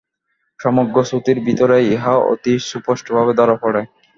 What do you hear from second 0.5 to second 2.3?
সমগ্র শ্রুতির ভিতরেই ইহা